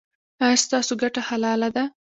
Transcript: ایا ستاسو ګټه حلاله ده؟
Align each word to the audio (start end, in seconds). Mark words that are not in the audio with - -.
ایا 0.45 0.57
ستاسو 0.63 0.93
ګټه 1.01 1.21
حلاله 1.29 1.69
ده؟ 1.75 1.83